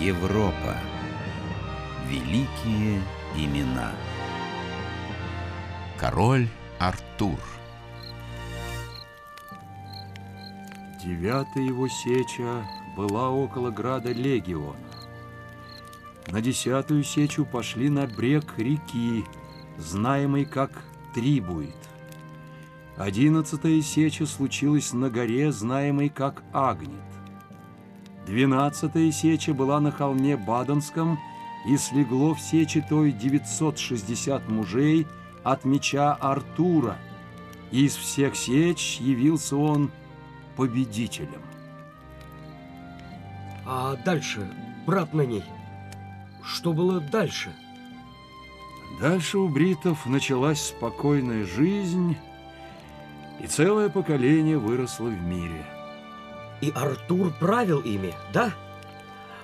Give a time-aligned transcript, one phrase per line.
[0.00, 0.76] Европа.
[2.06, 3.00] Великие
[3.34, 3.92] имена.
[5.98, 7.38] Король Артур.
[11.02, 14.76] Девятая его сеча была около града Легион.
[16.26, 19.24] На десятую сечу пошли на брег реки,
[19.78, 20.72] знаемой как
[21.14, 21.74] Трибует.
[22.98, 27.15] Одиннадцатая сеча случилась на горе, знаемой как Агнет.
[28.26, 31.18] 12-я сеча была на холме Баденском,
[31.66, 35.06] и слегло в сече той 960 мужей
[35.42, 36.96] от меча Артура.
[37.72, 39.90] Из всех сеч явился он
[40.56, 41.42] победителем.
[43.64, 44.48] А дальше,
[44.86, 45.44] брат на ней,
[46.44, 47.52] что было дальше?
[49.00, 52.16] Дальше у бритов началась спокойная жизнь,
[53.40, 55.66] и целое поколение выросло в мире–
[56.60, 58.52] и Артур правил ими, да?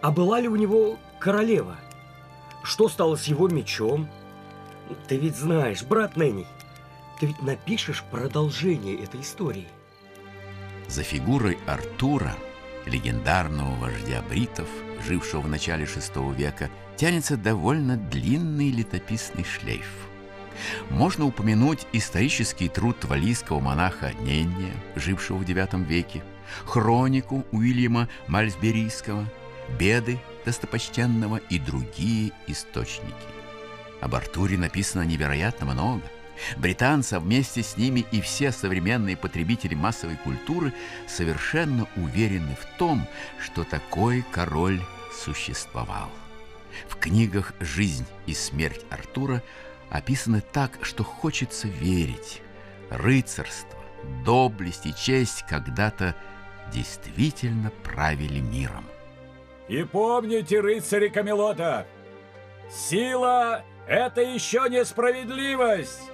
[0.00, 1.76] А была ли у него королева?
[2.62, 4.08] Что стало с его мечом?
[5.08, 6.46] Ты ведь знаешь, брат Нэнни,
[7.20, 9.68] ты ведь напишешь продолжение этой истории.
[10.88, 12.34] За фигурой Артура,
[12.86, 14.68] легендарного вождя бритов,
[15.06, 19.88] жившего в начале VI века, тянется довольно длинный летописный шлейф.
[20.90, 26.22] Можно упомянуть исторический труд валийского монаха Ненния, жившего в IX веке,
[26.64, 29.26] хронику Уильяма Мальсберийского,
[29.78, 33.14] беды достопочтенного и другие источники.
[34.00, 36.02] Об Артуре написано невероятно много.
[36.56, 40.72] Британцы, вместе с ними и все современные потребители массовой культуры
[41.06, 43.06] совершенно уверены в том,
[43.40, 44.80] что такой король
[45.12, 46.10] существовал.
[46.88, 49.42] В книгах «Жизнь и смерть Артура»
[49.90, 52.42] описаны так, что хочется верить.
[52.90, 53.78] Рыцарство,
[54.24, 56.16] доблесть и честь когда-то
[56.72, 58.84] действительно правили миром.
[59.68, 61.86] И помните, рыцари Камелота,
[62.70, 66.10] сила— это еще не справедливость.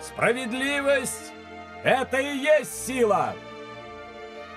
[0.00, 1.32] Справедливость—
[1.84, 3.34] это и есть сила.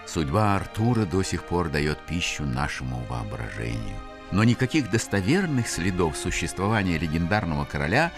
[0.06, 3.98] Судьба Артура до сих пор дает пищу нашему воображению.
[4.32, 8.12] Но никаких достоверных следов существования легендарного короля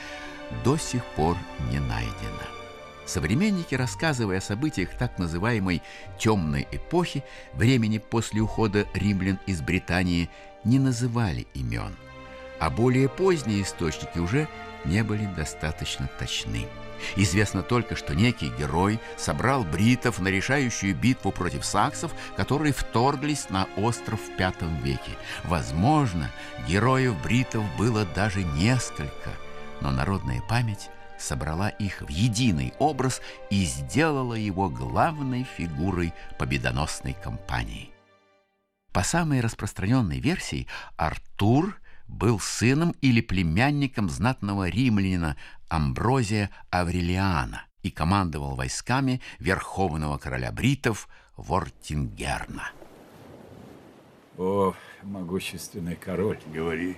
[0.64, 1.38] до сих пор
[1.72, 2.65] не найдено.
[3.06, 5.84] Современники, рассказывая о событиях так называемой
[6.18, 7.24] «темной эпохи»,
[7.54, 10.30] времени после ухода римлян из Британии,
[10.64, 11.96] не называли имен,
[12.60, 14.48] а более поздние источники уже
[14.86, 16.66] не были достаточно точны.
[17.16, 23.68] Известно только, что некий герой собрал бритов на решающую битву против саксов, которые вторглись на
[23.78, 25.12] остров в V веке.
[25.44, 26.32] Возможно,
[26.68, 29.32] героев бритов было даже несколько,
[29.82, 37.92] но народная память собрала их в единый образ и сделала его главной фигурой победоносной кампании.
[38.92, 45.36] По самой распространенной версии, Артур был сыном или племянником знатного римлянина
[45.68, 52.72] Амброзия Аврелиана и командовал войсками верховного короля бритов Вортингерна.
[54.38, 56.40] О, могущественный король.
[56.54, 56.98] Говори.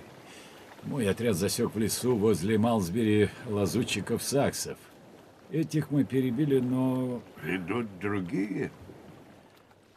[0.84, 4.78] Мой отряд засек в лесу возле Малсбери лазутчиков-саксов.
[5.50, 7.22] Этих мы перебили, но...
[7.42, 8.70] Придут другие?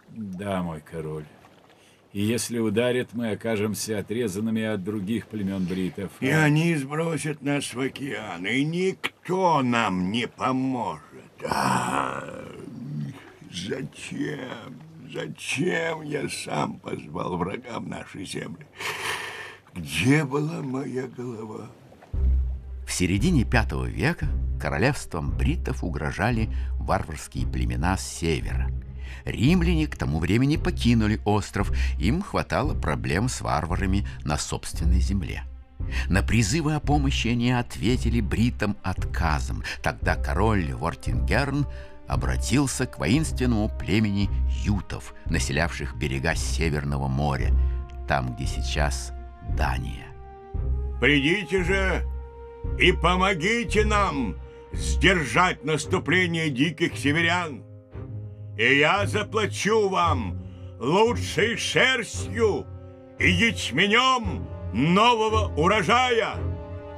[0.09, 1.25] Да, мой король.
[2.14, 6.12] И если ударят, мы окажемся отрезанными от других племен бритов.
[6.20, 11.02] И они сбросят нас в океан, и никто нам не поможет.
[11.46, 12.46] А,
[13.50, 14.75] зачем?
[15.14, 18.66] Зачем я сам позвал врагам нашей земли?
[19.76, 21.68] Где была моя голова?
[22.86, 24.28] В середине V века
[24.59, 28.70] королевством бритов угрожали варварские племена с севера.
[29.24, 35.44] Римляне к тому времени покинули остров, им хватало проблем с варварами на собственной земле.
[36.09, 39.64] На призывы о помощи они ответили бритам отказом.
[39.82, 41.66] Тогда король Вортингерн
[42.08, 44.30] обратился к воинственному племени
[44.64, 47.53] ютов, населявших берега Северного моря,
[48.08, 49.14] там, где сейчас
[49.56, 50.08] Дания.
[51.00, 52.03] Придите же
[52.80, 54.36] и помогите нам
[54.74, 57.64] сдержать наступление диких северян.
[58.58, 60.42] И я заплачу вам
[60.80, 62.66] лучшей шерстью
[63.20, 66.36] и ячменем нового урожая.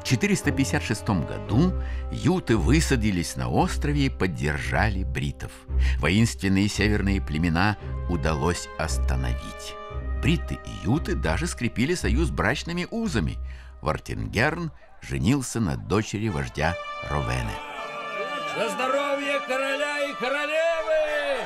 [0.02, 1.74] В 456 году
[2.12, 5.52] юты высадились на острове и поддержали бритов.
[6.00, 7.78] Воинственные северные племена
[8.10, 9.76] удалось остановить.
[10.24, 13.38] Бриты и юты даже скрепили союз брачными узами.
[13.82, 14.72] Вартингерн
[15.02, 16.78] женился на дочери вождя
[17.10, 17.52] Ровене.
[18.56, 21.46] За здоровье короля и королевы!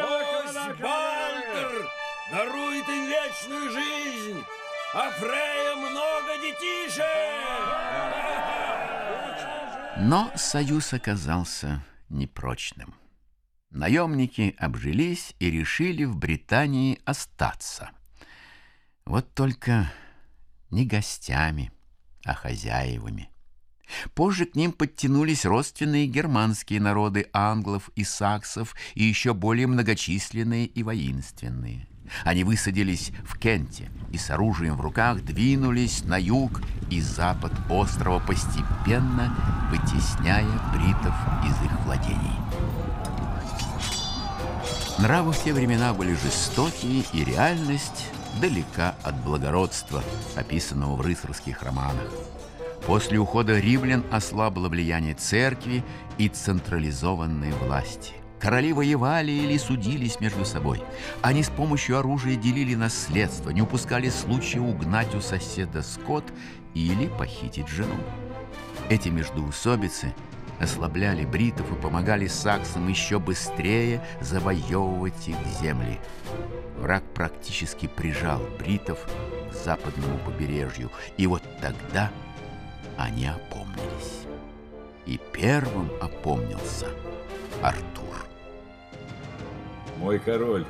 [0.00, 0.54] Пусть
[2.32, 4.44] дарует им вечную жизнь,
[4.94, 7.04] а Фрея много детишек.
[9.98, 12.94] Но союз оказался непрочным.
[13.70, 17.90] Наемники обжились и решили в Британии остаться.
[19.04, 19.92] Вот только
[20.70, 21.70] не гостями,
[22.24, 23.30] а хозяевами.
[24.14, 30.82] Позже к ним подтянулись родственные германские народы англов и саксов и еще более многочисленные и
[30.82, 31.86] воинственные.
[32.24, 38.18] Они высадились в Кенте и с оружием в руках двинулись на юг и запад острова,
[38.18, 39.34] постепенно
[39.70, 41.14] вытесняя бритов
[41.44, 42.38] из их владений.
[44.98, 48.06] Нравы в те времена были жестокие, и реальность
[48.40, 50.02] далека от благородства,
[50.36, 52.10] описанного в рыцарских романах.
[52.86, 55.84] После ухода римлян ослабло влияние церкви
[56.16, 58.14] и централизованной власти.
[58.40, 60.82] Короли воевали или судились между собой.
[61.22, 66.24] Они с помощью оружия делили наследство, не упускали случая угнать у соседа скот
[66.74, 67.96] или похитить жену.
[68.88, 70.14] Эти междоусобицы
[70.60, 75.98] ослабляли бритов и помогали саксам еще быстрее завоевывать их земли.
[76.78, 78.98] Враг практически прижал бритов
[79.50, 82.10] к западному побережью, и вот тогда
[82.96, 84.26] они опомнились.
[85.06, 86.86] И первым опомнился
[87.62, 88.26] Артур.
[89.98, 90.64] Мой король,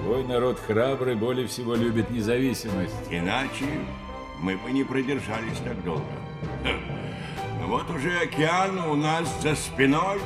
[0.00, 2.94] твой народ храбрый более всего любит независимость.
[3.10, 3.66] Иначе
[4.40, 6.04] мы бы не продержались так долго.
[7.60, 10.20] Ну вот уже океан у нас за спиной.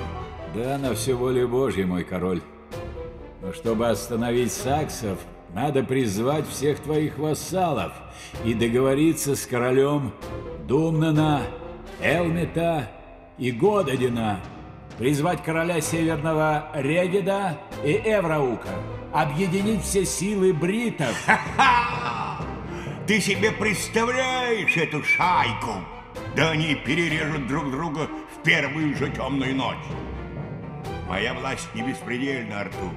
[0.55, 2.43] Да, на все воле Божьей, мой король.
[3.40, 5.19] Но чтобы остановить саксов,
[5.55, 7.93] надо призвать всех твоих вассалов
[8.44, 10.12] и договориться с королем
[10.67, 11.43] Думнана,
[12.00, 12.90] Элмета
[13.38, 14.40] и Гододина,
[14.99, 18.69] призвать короля Северного Регида и Эвраука,
[19.12, 21.14] объединить все силы бритов.
[21.26, 22.44] Ха-ха!
[23.06, 25.81] Ты себе представляешь эту шайку?
[26.34, 29.84] Да они перережут друг друга в первую же темную ночь.
[31.06, 32.94] Моя власть не беспредельна, Артур.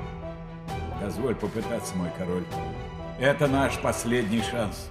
[1.01, 2.45] Дозволь попытаться, мой король.
[3.19, 4.89] Это наш последний шанс.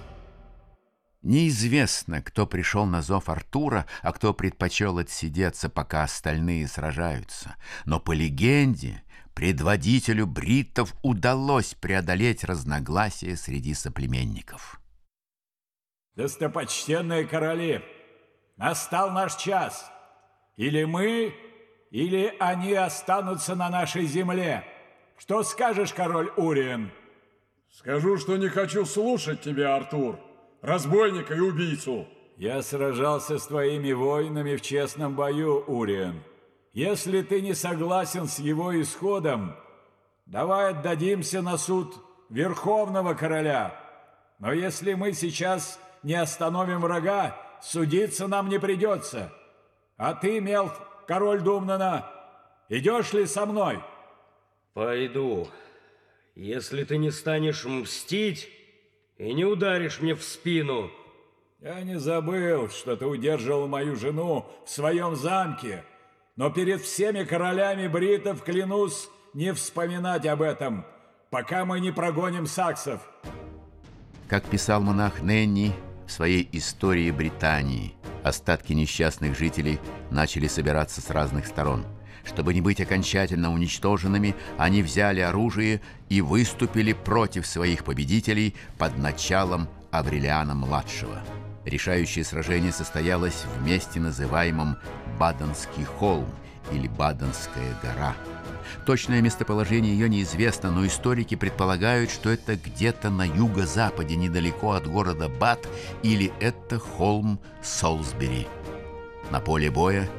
[1.23, 7.55] Неизвестно, кто пришел на зов Артура, а кто предпочел отсидеться, пока остальные сражаются.
[7.85, 9.01] Но по легенде,
[9.33, 14.79] предводителю бриттов удалось преодолеть разногласия среди соплеменников.
[16.15, 17.81] Достопочтенные короли,
[18.57, 19.91] настал наш час.
[20.57, 21.33] Или мы,
[21.91, 24.63] или они останутся на нашей земле.
[25.17, 26.91] Что скажешь, король Уриен?
[27.71, 30.19] Скажу, что не хочу слушать тебя, Артур,
[30.61, 32.07] разбойника и убийцу.
[32.37, 36.21] Я сражался с твоими воинами в честном бою, Уриен.
[36.73, 39.55] Если ты не согласен с его исходом,
[40.25, 41.95] давай отдадимся на суд
[42.29, 43.79] Верховного Короля.
[44.39, 49.31] Но если мы сейчас не остановим врага, судиться нам не придется.
[49.97, 52.09] А ты, Мелф, король Думнана,
[52.69, 53.81] идешь ли со мной?»
[54.75, 55.47] Пойду,
[56.35, 58.49] если ты не станешь мстить
[59.17, 60.91] и не ударишь мне в спину.
[61.61, 65.85] Я не забыл, что ты удерживал мою жену в своем замке,
[66.35, 70.85] но перед всеми королями бритов клянусь не вспоминать об этом,
[71.29, 72.99] пока мы не прогоним саксов.
[74.27, 75.73] Как писал монах Ненни
[76.07, 77.93] в своей истории Британии,
[78.23, 79.79] остатки несчастных жителей
[80.11, 81.85] начали собираться с разных сторон–
[82.25, 89.69] чтобы не быть окончательно уничтоженными, они взяли оружие и выступили против своих победителей под началом
[89.91, 91.21] Аврелиана-младшего.
[91.63, 94.77] Решающее сражение состоялось в месте, называемом
[95.19, 96.27] Баденский холм
[96.71, 98.15] или Баденская гора.
[98.85, 105.29] Точное местоположение ее неизвестно, но историки предполагают, что это где-то на юго-западе, недалеко от города
[105.29, 105.67] Бад,
[106.03, 108.47] или это холм Солсбери.
[109.31, 110.09] На поле боя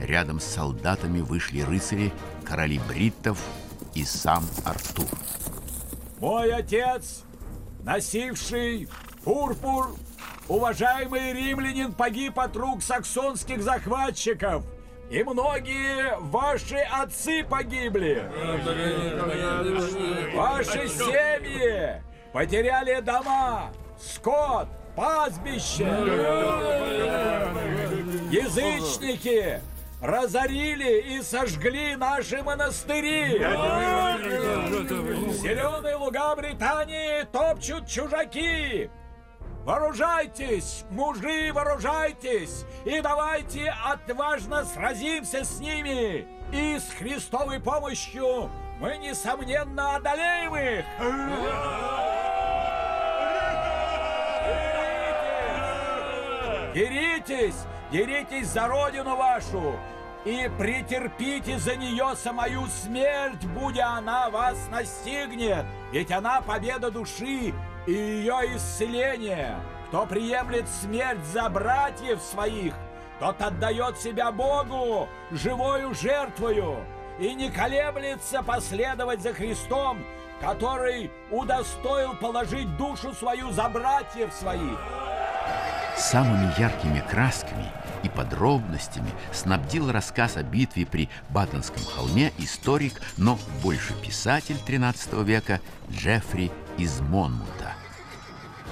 [0.00, 2.12] Рядом с солдатами вышли рыцари,
[2.44, 3.42] короли бриттов
[3.94, 5.06] и сам Артур.
[6.20, 7.22] Мой отец,
[7.82, 8.88] носивший
[9.24, 9.96] пурпур,
[10.48, 14.64] уважаемый римлянин, погиб от рук саксонских захватчиков.
[15.10, 18.22] И многие ваши отцы погибли.
[20.34, 25.86] Ваши семьи потеряли дома, скот, пастбище.
[28.30, 29.60] Язычники
[30.02, 33.38] разорили и сожгли наши монастыри.
[35.38, 38.90] Зеленые луга Британии топчут чужаки.
[39.68, 46.26] Вооружайтесь, мужи, вооружайтесь, и давайте отважно сразимся с ними.
[46.50, 48.48] И с Христовой помощью
[48.80, 50.86] мы, несомненно, одолеем их!
[56.74, 57.66] Деритесь!
[57.92, 59.78] Деритесь за родину вашу!
[60.24, 65.66] И претерпите за нее самую смерть, будь она вас настигнет!
[65.92, 67.52] Ведь она победа души
[67.88, 69.56] и ее исцеление.
[69.88, 72.74] Кто приемлет смерть за братьев своих,
[73.18, 76.84] тот отдает себя Богу живою жертвою
[77.18, 80.04] и не колеблется последовать за Христом,
[80.38, 84.78] который удостоил положить душу свою за братьев своих.
[85.96, 93.94] Самыми яркими красками и подробностями снабдил рассказ о битве при Баденском холме историк, но больше
[94.00, 97.77] писатель XIII века Джеффри из Монмута.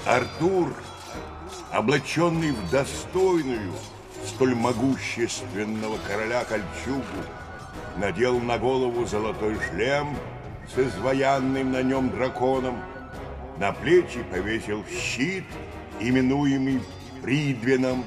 [0.07, 0.73] Артур,
[1.73, 3.73] облаченный в достойную,
[4.25, 7.03] столь могущественного короля кольчугу,
[7.97, 10.17] надел на голову золотой шлем
[10.73, 12.79] с изваянным на нем драконом,
[13.59, 15.45] на плечи повесил щит,
[15.99, 16.81] именуемый
[17.21, 18.05] Придвином,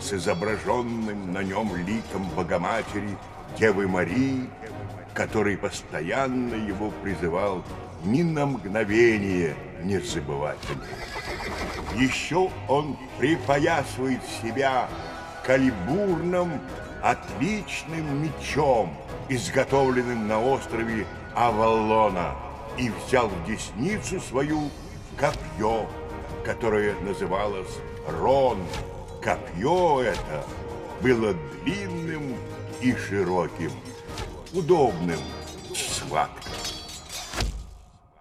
[0.00, 3.18] с изображенным на нем ликом Богоматери
[3.58, 4.48] Девы Марии,
[5.12, 7.62] который постоянно его призывал
[8.02, 10.58] ни на мгновение не забывать
[11.96, 14.88] Еще он припоясывает себя
[15.44, 16.60] калибурным
[17.02, 18.96] отличным мечом,
[19.28, 22.34] изготовленным на острове Авалона,
[22.78, 24.70] и взял в десницу свою
[25.18, 25.86] копье,
[26.44, 28.58] которое называлось Рон.
[29.22, 30.44] Копье это
[31.02, 32.36] было длинным
[32.80, 33.72] и широким,
[34.54, 35.20] удобным,
[35.74, 36.52] схваткам.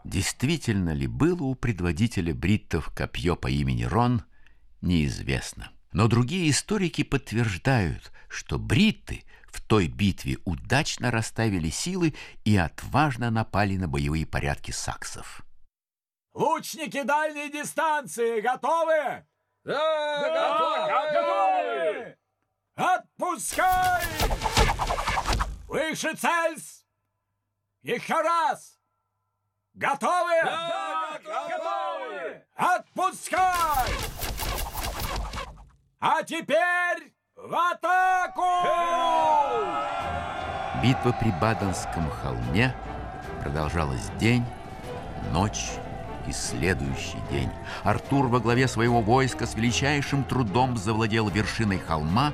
[0.04, 4.24] Действительно ли было у предводителя бриттов копье по имени Рон,
[4.82, 5.72] неизвестно.
[5.94, 13.78] Но другие историки подтверждают, что бритты в той битве удачно расставили силы и отважно напали
[13.78, 15.44] на боевые порядки саксов.
[16.34, 19.26] Лучники дальней дистанции готовы?
[19.64, 22.18] Да, да готовы!
[22.76, 24.04] Отпускай!
[25.68, 26.86] Выше цельс!
[27.84, 28.80] Еще раз!
[29.76, 30.34] Готовы?
[30.44, 32.42] Да, готовы!
[32.56, 33.90] Отпускай!
[36.00, 38.44] А теперь в атаку!
[40.84, 42.76] Битва при Баденском холме
[43.42, 44.46] продолжалась день,
[45.32, 45.72] ночь
[46.28, 47.50] и следующий день.
[47.84, 52.32] Артур во главе своего войска с величайшим трудом завладел вершиной холма,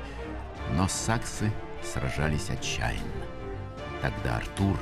[0.72, 1.50] но саксы
[1.82, 3.24] сражались отчаянно.
[4.02, 4.76] Тогда Артур,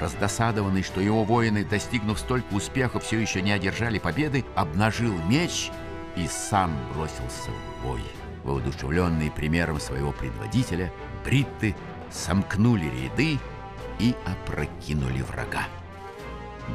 [0.00, 5.70] раздосадованный, что его воины, достигнув столько успеха, все еще не одержали победы, обнажил меч
[6.16, 8.02] и сам бросился в бой.
[8.44, 10.92] Воодушевленные примером своего предводителя,
[11.24, 11.76] бритты
[12.10, 13.38] сомкнули ряды
[13.98, 15.64] и опрокинули врага.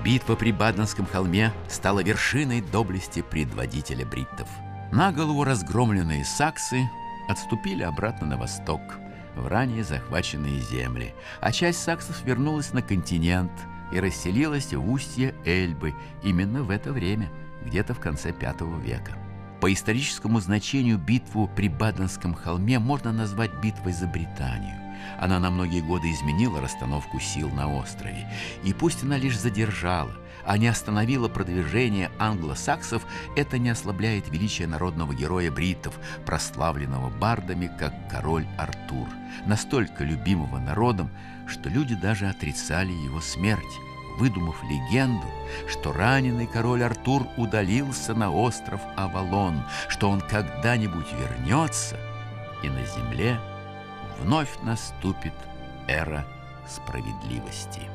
[0.04, 4.48] Битва при Баденском холме стала вершиной доблести предводителя бриттов.
[4.92, 6.90] На голову разгромленные саксы
[7.28, 8.82] отступили обратно на восток,
[9.36, 13.52] в ранее захваченные земли, а часть саксов вернулась на континент
[13.92, 17.30] и расселилась в устье Эльбы именно в это время,
[17.66, 19.18] где-то в конце V века.
[19.62, 24.76] По историческому значению битву при Баденском холме можно назвать битвой за Британию.
[25.20, 28.30] Она на многие годы изменила расстановку сил на острове.
[28.64, 30.16] И пусть она лишь задержала,
[30.46, 37.94] а не остановила продвижение англосаксов, это не ослабляет величие народного героя бриттов, прославленного бардами как
[38.10, 39.08] король Артур,
[39.46, 41.10] настолько любимого народом,
[41.48, 43.64] что люди даже отрицали его смерть,
[44.18, 45.28] выдумав легенду,
[45.68, 51.98] что раненый король Артур удалился на остров Авалон, что он когда-нибудь вернется,
[52.64, 53.40] и на земле–
[54.20, 55.34] вновь наступит
[55.88, 56.26] эра
[56.68, 57.95] справедливости.